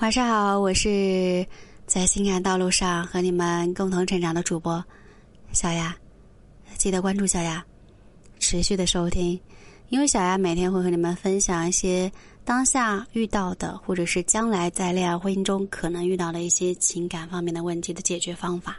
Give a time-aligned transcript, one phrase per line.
[0.00, 1.46] 晚上好，我是
[1.86, 4.82] 在情感道路上和你们共同成长的主播
[5.52, 5.94] 小丫，
[6.78, 7.62] 记得关注小丫，
[8.38, 9.38] 持续的收听，
[9.90, 12.10] 因为小丫每天会和你们分享一些
[12.46, 18.78] 当下遇到的，或者是将来在恋爱婚姻中可能遇到的一些情感方面的问题的解决方法。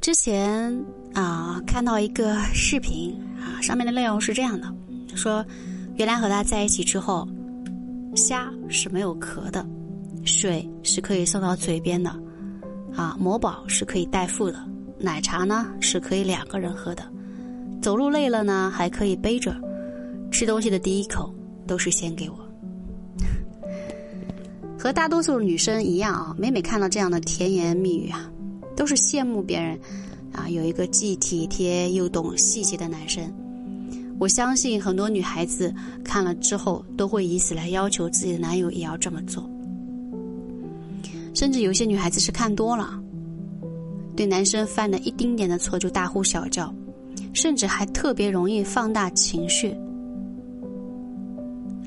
[0.00, 0.74] 之前
[1.12, 4.74] 啊，看到一个视频啊，上面的内容是这样的，
[5.14, 5.44] 说
[5.96, 7.28] 原来和他在一起之后。
[8.14, 9.64] 虾是没有壳的，
[10.24, 12.10] 水是可以送到嘴边的，
[12.94, 14.58] 啊，某宝是可以代付的，
[14.98, 17.04] 奶茶呢是可以两个人喝的，
[17.80, 19.54] 走路累了呢还可以背着，
[20.30, 21.34] 吃东西的第一口
[21.66, 22.36] 都是先给我。
[24.78, 28.30] 和大多数女生一样啊，每每看到这样的甜言蜜语啊，
[28.74, 29.78] 都是羡慕别人，
[30.32, 33.30] 啊，有一个既体贴又懂细节的男生。
[34.20, 35.74] 我相信很多女孩子
[36.04, 39.42] 看了之后都会以此来要求自己的男友也要这么做，
[41.34, 43.02] 甚至有些女孩子是看多了，
[44.14, 46.70] 对男生犯了一丁点的错就大呼小叫，
[47.32, 49.74] 甚至还特别容易放大情绪。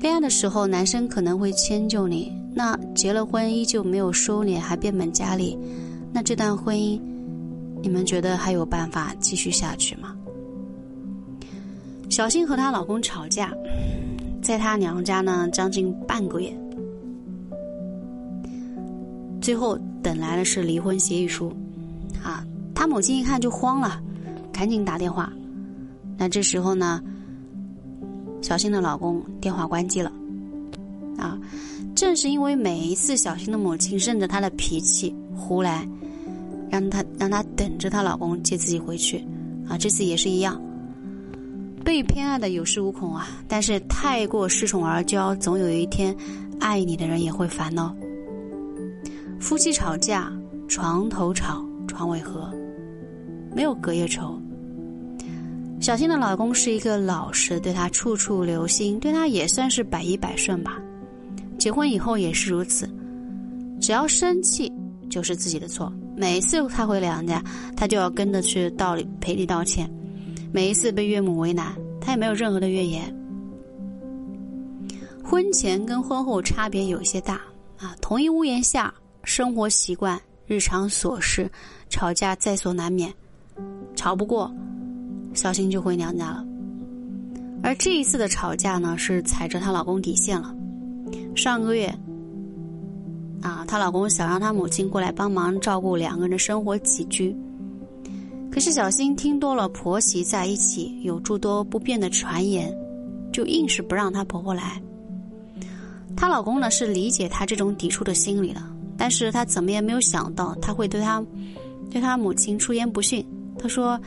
[0.00, 5.56] 恋爱的时候，男生可能会迁就你，那结了婚依旧没有收敛，还变本加厉，
[6.12, 7.00] 那这段婚姻，
[7.80, 10.16] 你们觉得还有办法继续下去吗？
[12.14, 13.52] 小新和她老公吵架，
[14.40, 16.56] 在她娘家呢将近半个月，
[19.40, 21.52] 最后等来的是离婚协议书。
[22.22, 24.00] 啊，她母亲一看就慌了，
[24.52, 25.32] 赶紧打电话。
[26.16, 27.02] 那这时候呢，
[28.40, 30.12] 小新的老公电话关机了。
[31.18, 31.36] 啊，
[31.96, 35.84] 正是因为每一次小新的母亲任着她的脾气胡来，
[36.70, 39.18] 让她让她等着她老公接自己回去。
[39.68, 40.62] 啊，这次也是一样。
[41.84, 46.16] 被偏爱的有恃无恐啊，但是太过恃宠而骄，总有一天，
[46.58, 47.94] 爱你的人也会烦恼。
[49.38, 50.32] 夫妻吵架，
[50.66, 52.50] 床头吵，床尾和，
[53.54, 54.40] 没有隔夜仇。
[55.80, 60.80] 小新的老公是一个老实，对她处处留心，对她也算是百依百顺吧。
[61.58, 62.88] 结婚以后也是如此，
[63.78, 64.72] 只要生气
[65.10, 65.92] 就是自己的错。
[66.16, 67.42] 每次他回娘家，
[67.76, 69.90] 他就要跟着去道理赔礼道歉。
[70.54, 73.12] 每一次被岳母为难，他也没有任何的怨言。
[75.20, 77.40] 婚前跟婚后差别有些大
[77.76, 78.94] 啊，同一屋檐下，
[79.24, 80.16] 生活习惯、
[80.46, 81.50] 日常琐事，
[81.88, 83.12] 吵架在所难免。
[83.96, 84.48] 吵不过，
[85.32, 86.46] 小新就回娘家了。
[87.60, 90.54] 而这一次的吵架呢，是踩着她老公底线了。
[91.34, 91.92] 上个月，
[93.42, 97.36] 啊，她老公想让她母亲过来帮忙照顾两个人的生活起居。
[98.54, 102.72] 可是小新听多了婆媳在一起有诸多不便的传言，
[103.32, 104.80] 就硬是不让她婆婆来。
[106.16, 108.62] 她老公呢是理解她这种抵触的心理的，
[108.96, 111.20] 但是他怎么也没有想到她会对她，
[111.90, 113.26] 对她母亲出言不逊。
[113.58, 114.00] 他说：“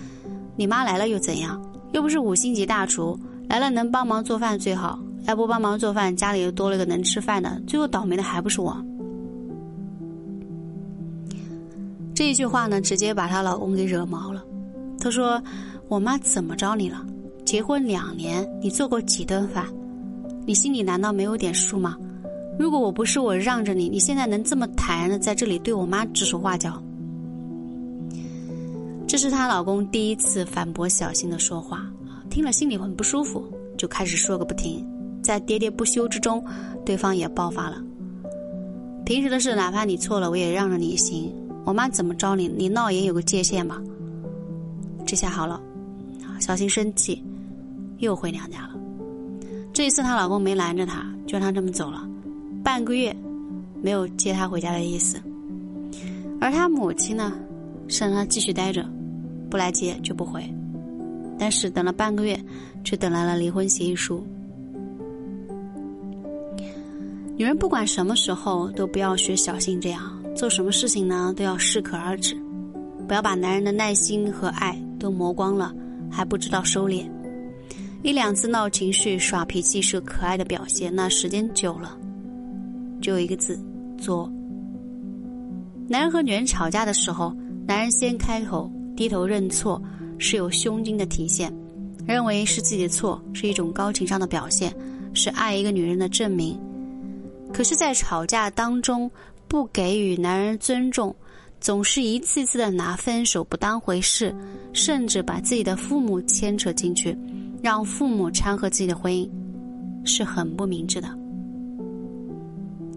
[0.56, 1.62] 你妈来了又怎样？
[1.92, 3.20] 又不是五星级大厨，
[3.50, 8.82] 来了能帮忙做饭最好，要不帮忙做饭，家里又多了个能吃饭的，最后倒霉的还不是我。”
[12.18, 14.44] 这一句话呢，直接把她老公给惹毛了。
[15.00, 15.40] 她说
[15.88, 17.06] ：“我妈怎么着你了？
[17.46, 19.68] 结婚两年，你做过几顿饭？
[20.44, 21.96] 你心里难道没有点数吗？
[22.58, 26.82] 如果我不是我让着你，你现在能这么坦然的在这里对我妈指手画脚？”
[29.08, 31.86] 这是她老公第一次反驳小新的说话，
[32.32, 33.46] 听了心里很不舒服，
[33.78, 34.84] 就开始说个不停。
[35.22, 36.44] 在喋喋不休之中，
[36.84, 37.78] 对方也爆发了
[39.06, 41.32] ：“平时的事，哪怕你错了，我也让着你行。”
[41.68, 42.48] 我妈怎么着你？
[42.48, 43.78] 你闹也有个界限吧。
[45.06, 45.62] 这下好了，
[46.40, 47.22] 小新生气，
[47.98, 48.76] 又回娘家了。
[49.74, 52.08] 这一次她老公没拦着她，就让她这么走了。
[52.64, 53.14] 半个月，
[53.82, 55.22] 没有接她回家的意思。
[56.40, 57.34] 而她母亲呢，
[57.90, 58.90] 是让她继续待着，
[59.50, 60.42] 不来接就不回。
[61.38, 62.40] 但是等了半个月，
[62.86, 64.26] 却等来了离婚协议书。
[67.36, 70.14] 女人不管什么时候都不要学小新这样。
[70.38, 72.40] 做什么事情呢，都要适可而止，
[73.08, 75.74] 不要把男人的耐心和爱都磨光了，
[76.12, 77.10] 还不知道收敛。
[78.04, 81.98] 一两次闹情绪、耍脾气是可爱的表现，那时间久了，
[83.02, 83.60] 就一个字：
[83.98, 84.32] 作。
[85.88, 87.36] 男人和女人吵架的时候，
[87.66, 89.82] 男人先开口低头认错，
[90.20, 91.52] 是有胸襟的体现，
[92.06, 94.72] 认为是自己的错，是一种高情商的表现，
[95.16, 96.56] 是爱一个女人的证明。
[97.52, 99.10] 可是，在吵架当中，
[99.48, 101.16] 不给予男人尊重，
[101.60, 104.36] 总是一次次的拿分手不当回事，
[104.74, 107.18] 甚至把自己的父母牵扯进去，
[107.62, 109.30] 让父母掺和自己的婚姻，
[110.06, 111.08] 是很不明智的。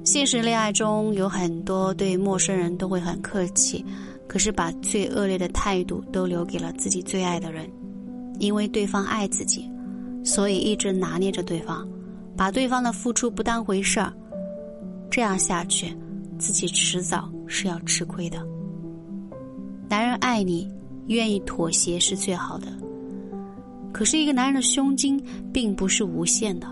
[0.05, 3.85] 现实恋爱中有很多对陌生人都会很客气，
[4.27, 7.71] 可是把最恶劣的态度都留给了自己最爱的人，
[8.39, 9.71] 因为对方爱自己，
[10.25, 11.87] 所以一直拿捏着对方，
[12.37, 14.13] 把对方的付出不当回事儿。
[15.11, 15.95] 这样下去，
[16.41, 18.45] 自己迟早是要吃亏的。
[19.89, 20.69] 男人爱你，
[21.09, 22.67] 愿意妥协是最好的。
[23.93, 25.23] 可是，一个男人的胸襟
[25.53, 26.67] 并不是无限的。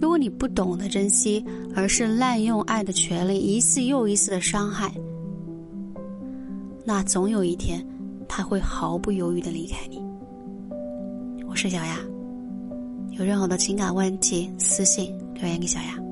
[0.00, 4.92] 如果你不懂得珍惜，而是滥用爱的权利，一次又一次的伤害，
[6.84, 7.84] 那总有一天
[8.28, 10.00] 他会毫不犹豫的离开你。
[11.48, 11.98] 我是小雅，
[13.12, 16.03] 有任何的情感问题，私信留言给小雅。